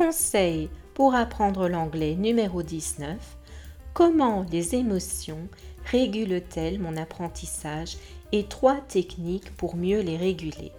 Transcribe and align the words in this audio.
Conseil 0.00 0.70
pour 0.94 1.14
apprendre 1.14 1.68
l'anglais 1.68 2.14
numéro 2.14 2.62
19. 2.62 3.18
Comment 3.92 4.46
les 4.50 4.74
émotions 4.74 5.46
régulent-elles 5.84 6.78
mon 6.78 6.96
apprentissage 6.96 7.98
et 8.32 8.44
trois 8.44 8.80
techniques 8.80 9.54
pour 9.56 9.76
mieux 9.76 10.00
les 10.00 10.16
réguler? 10.16 10.72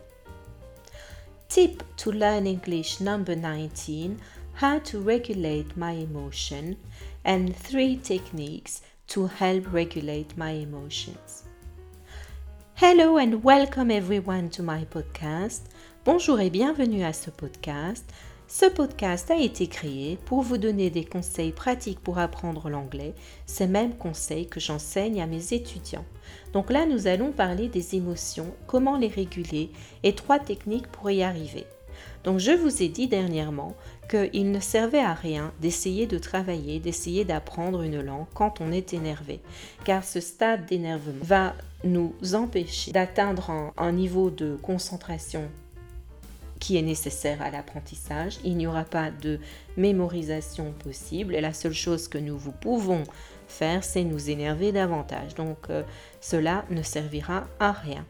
Tip 1.50 1.84
to 1.98 2.12
learn 2.12 2.48
English 2.48 3.00
number 3.00 3.36
19 3.36 4.18
How 4.60 4.80
to 4.80 5.00
regulate 5.00 5.78
my 5.78 5.92
emotion 5.92 6.76
and 7.24 7.50
three 7.54 7.98
techniques 7.98 8.82
to 9.10 9.28
help 9.40 9.72
regulate 9.72 10.36
my 10.36 10.50
emotions. 10.50 11.44
Hello 12.76 13.20
and 13.20 13.44
welcome 13.44 13.92
everyone 13.92 14.50
to 14.50 14.64
my 14.64 14.84
podcast. 14.86 15.70
Bonjour 16.06 16.40
et 16.40 16.50
bienvenue 16.50 17.04
à 17.04 17.14
ce 17.14 17.30
podcast. 17.30 18.12
Ce 18.54 18.66
podcast 18.66 19.32
a 19.32 19.38
été 19.38 19.68
créé 19.68 20.18
pour 20.26 20.42
vous 20.42 20.58
donner 20.58 20.90
des 20.90 21.06
conseils 21.06 21.54
pratiques 21.54 22.02
pour 22.02 22.20
apprendre 22.20 22.70
l'anglais, 22.70 23.14
ces 23.46 23.66
mêmes 23.66 23.96
conseils 23.96 24.46
que 24.46 24.60
j'enseigne 24.60 25.22
à 25.22 25.26
mes 25.26 25.54
étudiants. 25.54 26.04
Donc 26.52 26.70
là, 26.70 26.86
nous 26.86 27.08
allons 27.08 27.32
parler 27.32 27.70
des 27.70 27.96
émotions, 27.96 28.54
comment 28.68 28.98
les 28.98 29.08
réguler 29.08 29.72
et 30.04 30.16
trois 30.16 30.38
techniques 30.38 30.90
pour 30.90 31.10
y 31.10 31.24
arriver. 31.24 31.66
Donc 32.26 32.40
je 32.40 32.52
vous 32.52 32.84
ai 32.84 32.90
dit 32.90 33.08
dernièrement 33.08 33.74
qu'il 34.10 34.52
ne 34.52 34.60
servait 34.60 35.00
à 35.00 35.14
rien 35.14 35.54
d'essayer 35.62 36.06
de 36.06 36.18
travailler, 36.18 36.82
d'essayer 36.82 37.24
d'apprendre 37.24 37.84
une 37.84 38.02
langue 38.02 38.28
quand 38.34 38.60
on 38.60 38.74
est 38.74 38.94
énervé, 38.94 39.40
car 39.86 40.04
ce 40.04 40.20
stade 40.20 40.66
d'énervement 40.66 41.24
va 41.24 41.56
nous 41.86 42.14
empêcher 42.34 42.92
d'atteindre 42.92 43.72
un, 43.78 43.92
niveau 43.94 44.30
de 44.30 44.58
concentration 44.62 45.50
qui 46.62 46.78
est 46.78 46.84
nécessaire 46.84 47.42
à 47.42 47.50
l'apprentissage. 47.50 48.38
Il 48.46 48.56
n'y 48.56 48.68
aura 48.68 48.86
pas 48.86 49.10
de 49.10 49.40
mémorisation 49.76 50.72
possible 50.72 51.36
et 51.36 51.42
la 51.42 51.54
seule 51.54 51.74
chose 51.74 52.08
que 52.08 52.20
nous 52.20 52.38
vous 52.38 52.54
pouvons 52.54 53.04
faire, 53.48 53.84
c'est 53.84 54.06
nous 54.06 54.30
énerver 54.30 54.72
davantage. 54.72 55.36
Donc 55.36 55.70
euh, 55.70 55.84
cela 56.22 56.64
ne 56.70 56.84
servira 56.84 57.48
à 57.60 57.74
rien. 57.74 58.06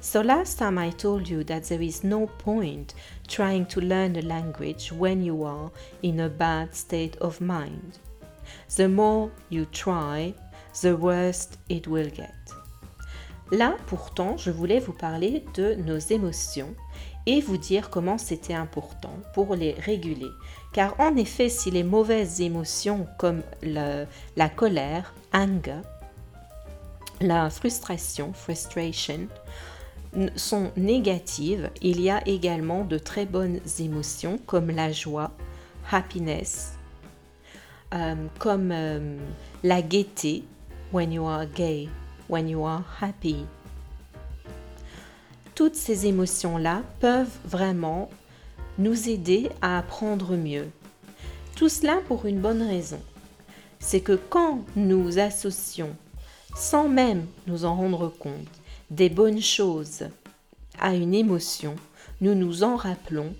So 0.00 0.22
last 0.22 0.58
time 0.58 0.78
I 0.78 0.92
told 0.92 1.28
you 1.28 1.42
that 1.44 1.62
there 1.62 1.82
is 1.82 2.00
no 2.04 2.28
point 2.38 2.94
trying 3.28 3.66
to 3.66 3.80
learn 3.80 4.16
a 4.16 4.22
language 4.22 4.92
when 4.92 5.24
you 5.24 5.44
are 5.44 5.70
in 6.02 6.20
a 6.20 6.28
bad 6.28 6.74
state 6.74 7.16
of 7.20 7.40
mind. 7.40 7.98
The 8.76 8.88
more 8.88 9.30
you 9.50 9.66
try, 9.66 10.34
the 10.82 10.94
worse 10.96 11.48
it 11.68 11.88
will 11.88 12.10
get. 12.10 12.32
Là, 13.50 13.76
pourtant, 13.86 14.36
je 14.36 14.50
voulais 14.50 14.78
vous 14.78 14.92
parler 14.92 15.42
de 15.54 15.74
nos 15.74 15.98
émotions 15.98 16.74
et 17.28 17.42
vous 17.42 17.58
dire 17.58 17.90
comment 17.90 18.16
c'était 18.16 18.54
important 18.54 19.12
pour 19.34 19.54
les 19.54 19.72
réguler. 19.72 20.30
Car 20.72 20.98
en 20.98 21.14
effet, 21.16 21.50
si 21.50 21.70
les 21.70 21.82
mauvaises 21.84 22.40
émotions 22.40 23.06
comme 23.18 23.42
la 23.62 24.48
colère, 24.48 25.12
anger, 25.34 25.82
la 27.20 27.50
frustration, 27.50 28.32
frustration, 28.32 29.28
sont 30.36 30.72
négatives, 30.78 31.70
il 31.82 32.00
y 32.00 32.08
a 32.08 32.26
également 32.26 32.84
de 32.84 32.96
très 32.96 33.26
bonnes 33.26 33.60
émotions 33.78 34.38
comme 34.46 34.70
la 34.70 34.90
joie, 34.90 35.32
happiness, 35.92 36.78
euh, 37.92 38.14
comme 38.38 38.70
euh, 38.72 39.18
la 39.62 39.82
gaieté, 39.82 40.44
when 40.94 41.12
you 41.12 41.26
are 41.26 41.44
gay, 41.44 41.90
when 42.30 42.48
you 42.48 42.64
are 42.64 42.84
happy, 43.02 43.44
toutes 45.58 45.74
ces 45.74 46.06
émotions-là 46.06 46.84
peuvent 47.00 47.36
vraiment 47.44 48.10
nous 48.78 49.08
aider 49.08 49.50
à 49.60 49.76
apprendre 49.76 50.36
mieux. 50.36 50.68
Tout 51.56 51.68
cela 51.68 51.96
pour 52.06 52.26
une 52.26 52.38
bonne 52.38 52.62
raison. 52.62 53.00
C'est 53.80 53.98
que 53.98 54.12
quand 54.12 54.64
nous 54.76 55.18
associons, 55.18 55.96
sans 56.54 56.88
même 56.88 57.26
nous 57.48 57.64
en 57.64 57.74
rendre 57.74 58.08
compte, 58.08 58.46
des 58.92 59.08
bonnes 59.08 59.40
choses 59.40 60.04
à 60.78 60.94
une 60.94 61.12
émotion, 61.12 61.74
nous 62.20 62.36
nous 62.36 62.62
en 62.62 62.76
rappelons 62.76 63.34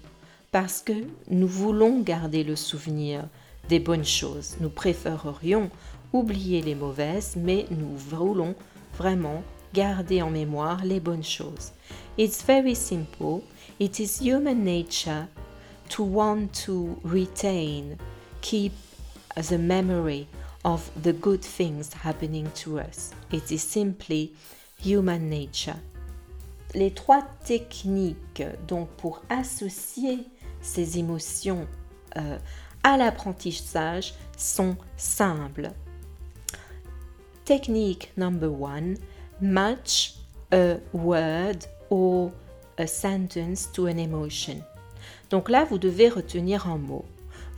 parce 0.50 0.82
que 0.82 1.04
nous 1.30 1.46
voulons 1.46 2.00
garder 2.00 2.42
le 2.42 2.56
souvenir 2.56 3.28
des 3.68 3.78
bonnes 3.78 4.04
choses. 4.04 4.56
Nous 4.58 4.70
préférerions 4.70 5.70
oublier 6.12 6.62
les 6.62 6.74
mauvaises, 6.74 7.36
mais 7.36 7.66
nous 7.70 7.96
voulons 7.96 8.56
vraiment 8.96 9.44
garder 9.72 10.20
en 10.20 10.30
mémoire 10.30 10.84
les 10.84 10.98
bonnes 10.98 11.22
choses. 11.22 11.70
It's 12.18 12.42
very 12.42 12.74
simple. 12.74 13.44
It 13.78 14.00
is 14.00 14.18
human 14.18 14.64
nature 14.64 15.28
to 15.90 16.02
want 16.02 16.52
to 16.64 16.98
retain, 17.04 17.96
keep 18.40 18.72
the 19.36 19.56
memory 19.56 20.26
of 20.64 20.90
the 21.00 21.12
good 21.12 21.42
things 21.42 21.92
happening 21.94 22.50
to 22.56 22.80
us. 22.80 23.14
It 23.30 23.52
is 23.52 23.62
simply 23.62 24.32
human 24.80 25.30
nature. 25.30 25.76
Les 26.74 26.90
trois 26.90 27.22
techniques 27.44 28.42
donc 28.66 28.88
pour 28.96 29.22
associer 29.30 30.26
ces 30.60 30.98
émotions 30.98 31.68
euh, 32.16 32.36
à 32.82 32.96
l'apprentissage 32.96 34.12
sont 34.36 34.76
simples. 34.96 35.70
Technique 37.44 38.10
number 38.16 38.50
one, 38.50 38.98
match 39.40 40.14
a 40.50 40.78
word 40.92 41.64
or 41.90 42.30
a 42.78 42.86
sentence 42.86 43.70
to 43.72 43.86
an 43.86 43.98
emotion. 43.98 44.62
Donc 45.30 45.48
là, 45.48 45.64
vous 45.64 45.78
devez 45.78 46.08
retenir 46.08 46.68
un 46.68 46.78
mot, 46.78 47.04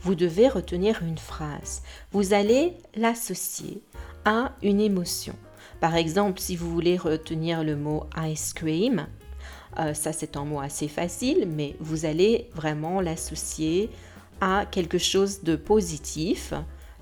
vous 0.01 0.15
devez 0.15 0.47
retenir 0.47 1.01
une 1.03 1.17
phrase, 1.17 1.83
vous 2.11 2.33
allez 2.33 2.73
l'associer 2.95 3.81
à 4.25 4.53
une 4.61 4.81
émotion. 4.81 5.35
Par 5.79 5.95
exemple, 5.95 6.39
si 6.39 6.55
vous 6.55 6.71
voulez 6.71 6.97
retenir 6.97 7.63
le 7.63 7.75
mot 7.75 8.05
ice 8.17 8.53
cream, 8.53 9.07
euh, 9.79 9.93
ça 9.93 10.11
c'est 10.11 10.37
un 10.37 10.45
mot 10.45 10.59
assez 10.59 10.87
facile, 10.87 11.47
mais 11.47 11.75
vous 11.79 12.05
allez 12.05 12.49
vraiment 12.53 13.01
l'associer 13.01 13.89
à 14.41 14.65
quelque 14.69 14.97
chose 14.97 15.43
de 15.43 15.55
positif, 15.55 16.53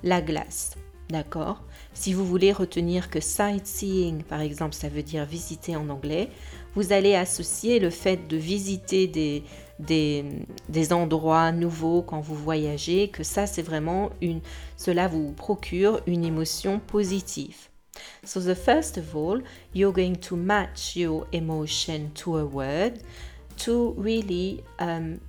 la 0.04 0.22
glace. 0.22 0.76
D'accord 1.10 1.64
Si 1.94 2.14
vous 2.14 2.24
voulez 2.24 2.52
retenir 2.52 3.10
que 3.10 3.20
sightseeing, 3.20 4.22
par 4.24 4.42
exemple, 4.42 4.76
ça 4.76 4.90
veut 4.90 5.02
dire 5.02 5.26
visiter 5.26 5.76
en 5.76 5.90
anglais, 5.90 6.30
vous 6.76 6.94
allez 6.94 7.16
associer 7.16 7.80
le 7.80 7.90
fait 7.90 8.28
de 8.28 8.38
visiter 8.38 9.08
des, 9.08 9.44
des, 9.80 10.94
endroits 10.94 11.52
nouveaux 11.52 12.04
quand 12.04 12.20
vous 12.20 12.36
voyagez, 12.36 13.08
que 13.08 13.24
ça, 13.24 13.48
c'est 13.48 13.64
vraiment 13.64 14.12
une, 14.22 14.40
cela 14.78 15.08
vous 15.08 15.32
procure 15.32 16.00
une 16.06 16.24
émotion 16.24 16.80
positive. 16.80 17.70
So 18.24 18.40
the 18.40 18.56
first 18.56 19.00
of 19.00 19.16
all, 19.16 19.42
you're 19.74 19.92
going 19.92 20.16
to 20.28 20.36
match 20.36 20.96
your 20.96 21.26
emotion 21.34 22.12
to 22.16 22.38
a 22.38 22.46
word 22.46 23.00
to 23.66 23.96
really 23.98 24.64
um, 24.78 25.20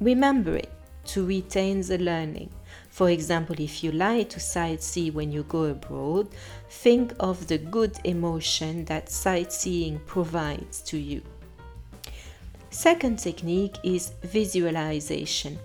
remember 0.00 0.56
it, 0.56 0.68
to 1.14 1.24
retain 1.24 1.82
the 1.82 1.98
learning. 1.98 2.50
For 2.90 3.08
example, 3.08 3.56
if 3.58 3.82
you 3.82 3.92
like 3.92 4.30
to 4.30 4.40
sightsee 4.40 5.12
when 5.12 5.30
you 5.32 5.44
go 5.44 5.64
abroad, 5.64 6.28
think 6.68 7.12
of 7.18 7.46
the 7.46 7.58
good 7.58 7.92
emotion 8.04 8.84
that 8.86 9.08
sightseeing 9.08 10.00
provides 10.06 10.82
to 10.82 10.98
you. 10.98 11.22
Second 12.70 13.18
technique 13.18 13.78
is 13.82 14.12
visualization. 14.22 15.58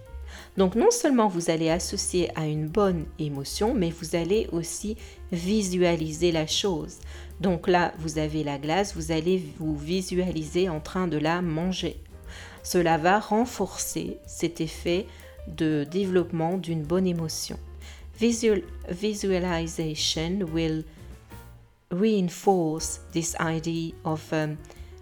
Donc 0.58 0.76
non 0.76 0.92
seulement 0.92 1.28
vous 1.28 1.50
allez 1.50 1.70
associer 1.70 2.30
à 2.36 2.46
une 2.46 2.68
bonne 2.68 3.06
émotion, 3.20 3.74
mais 3.74 3.90
vous 3.90 4.16
allez 4.16 4.48
aussi 4.52 4.96
visualiser 5.32 6.32
la 6.32 6.48
chose. 6.48 7.00
Donc 7.42 7.68
là, 7.68 7.94
vous 8.00 8.18
avez 8.18 8.44
la 8.44 8.58
glace, 8.58 8.96
vous 8.96 9.12
allez 9.12 9.44
vous 9.60 9.76
visualiser 9.76 10.70
en 10.70 10.80
train 10.80 11.08
de 11.08 11.18
la 11.18 11.42
manger. 11.42 11.98
Cela 12.64 12.98
va 12.98 13.20
renforcer 13.20 14.18
cet 14.26 14.62
effet 14.62 15.06
de 15.48 15.86
développement 15.90 16.58
d'une 16.58 16.84
bonne 16.84 17.08
émotion. 17.08 17.58
Visual, 18.20 18.62
visualization 18.90 20.46
will 20.54 20.84
reinforce 21.92 23.02
this 23.12 23.36
idea 23.40 23.94
of 24.04 24.32
um, 24.32 24.58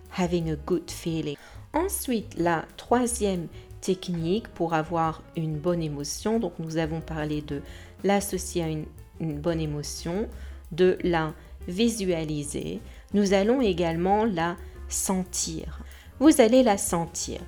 having 0.10 0.50
a 0.50 0.56
good 0.56 0.90
feeling. 0.90 1.36
Ensuite, 1.74 2.36
la 2.38 2.66
troisième 2.78 3.48
technique 3.82 4.48
pour 4.50 4.74
avoir 4.74 5.24
une 5.36 5.58
bonne 5.58 5.82
émotion, 5.82 6.40
donc 6.40 6.54
nous 6.60 6.78
avons 6.78 7.02
parlé 7.02 7.42
de 7.42 7.62
l'associer 8.04 8.64
à 8.64 8.68
une, 8.68 8.86
une 9.20 9.40
bonne 9.40 9.60
émotion, 9.60 10.28
de 10.72 10.98
la 11.04 11.34
visualiser. 11.68 12.80
Nous 13.14 13.34
allons 13.34 13.62
également 13.62 14.26
la 14.26 14.56
sentir. 14.88 15.84
Vous 16.20 16.42
allez 16.42 16.64
la 16.64 16.78
sentir 16.78 17.40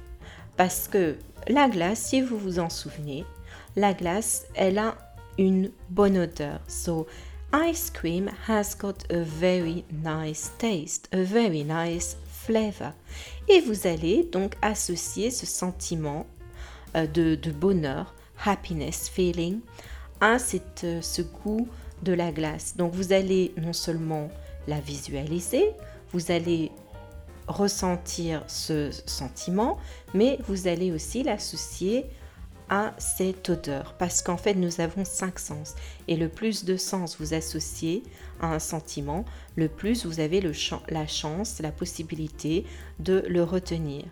parce 0.58 0.88
que 0.88 1.16
la 1.48 1.70
glace, 1.70 2.00
si 2.00 2.22
vous 2.22 2.38
vous 2.38 2.60
en 2.60 2.70
souvenez, 2.70 3.26
la 3.76 3.94
glace, 3.94 4.46
elle 4.56 4.78
a 4.78 4.96
une 5.38 5.72
bonne 5.90 6.18
odeur. 6.18 6.60
So, 6.68 7.08
ice 7.54 7.90
cream 7.90 8.30
has 8.48 8.76
got 8.78 9.06
a 9.12 9.22
very 9.22 9.84
nice 9.92 10.52
taste, 10.58 11.10
a 11.14 11.24
very 11.24 11.64
nice 11.64 12.18
flavor. 12.28 12.94
Et 13.48 13.60
vous 13.62 13.88
allez 13.88 14.24
donc 14.32 14.56
associer 14.62 15.32
ce 15.32 15.46
sentiment 15.46 16.26
euh, 16.96 17.08
de, 17.08 17.52
bonheur, 17.52 18.14
happiness 18.44 19.10
feeling, 19.10 19.60
a 20.22 20.38
euh, 20.84 21.02
ce 21.02 21.22
goût 21.22 21.68
de 22.04 22.14
la 22.14 22.32
glace. 22.32 22.76
Donc 22.78 22.94
vous 22.94 23.14
allez 23.14 23.54
non 23.62 23.74
seulement 23.74 24.30
la 24.68 24.80
visualiser, 24.80 25.72
vous 26.12 26.32
allez 26.32 26.72
ressentir 27.48 28.44
ce 28.48 28.92
sentiment, 29.06 29.78
mais 30.14 30.40
vous 30.48 30.68
allez 30.68 30.92
aussi 30.92 31.24
l'associer 31.24 32.06
à 32.70 32.94
cette 32.98 33.50
odeur 33.50 33.94
parce 34.00 34.24
qu'en 34.24 34.38
fait 34.38 34.56
nous 34.56 34.82
avons 34.82 35.06
cinq 35.06 35.38
sens 35.38 35.76
et 36.08 36.16
le 36.16 36.30
plus 36.30 36.66
de 36.66 36.78
sens 36.78 37.18
vous 37.20 37.36
associez 37.36 38.02
à 38.42 38.48
un 38.48 38.60
sentiment, 38.60 39.24
le 39.56 39.70
plus 39.70 40.06
vous 40.06 40.20
avez 40.20 40.42
le 40.42 40.52
la 40.90 41.06
chance, 41.06 41.60
la 41.60 41.72
possibilité 41.72 42.66
de 43.00 43.24
le 43.28 43.44
retenir. 43.44 44.06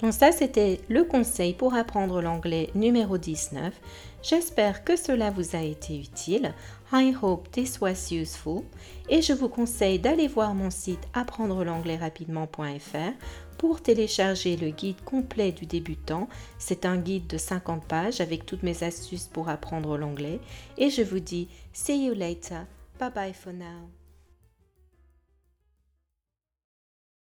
Donc 0.00 0.12
ça, 0.12 0.30
c'était 0.30 0.80
le 0.88 1.04
conseil 1.04 1.54
pour 1.54 1.74
apprendre 1.74 2.22
l'anglais 2.22 2.70
numéro 2.74 3.18
19. 3.18 3.74
J'espère 4.22 4.84
que 4.84 4.96
cela 4.96 5.30
vous 5.30 5.56
a 5.56 5.60
été 5.60 5.98
utile. 5.98 6.54
I 6.92 7.14
hope 7.20 7.50
this 7.50 7.80
was 7.80 8.12
useful. 8.12 8.62
Et 9.08 9.22
je 9.22 9.32
vous 9.32 9.48
conseille 9.48 9.98
d'aller 9.98 10.28
voir 10.28 10.54
mon 10.54 10.70
site 10.70 11.06
apprendre 11.14 11.64
l'anglais 11.64 11.96
rapidement.fr 11.96 13.12
pour 13.58 13.82
télécharger 13.82 14.56
le 14.56 14.70
guide 14.70 15.00
complet 15.04 15.50
du 15.50 15.66
débutant. 15.66 16.28
C'est 16.58 16.84
un 16.84 16.96
guide 16.96 17.26
de 17.26 17.38
50 17.38 17.84
pages 17.84 18.20
avec 18.20 18.46
toutes 18.46 18.62
mes 18.62 18.84
astuces 18.84 19.26
pour 19.26 19.48
apprendre 19.48 19.98
l'anglais. 19.98 20.40
Et 20.76 20.90
je 20.90 21.02
vous 21.02 21.20
dis, 21.20 21.48
see 21.72 22.06
you 22.06 22.14
later. 22.14 22.66
Bye 23.00 23.10
bye 23.12 23.34
for 23.34 23.52
now. 23.52 23.97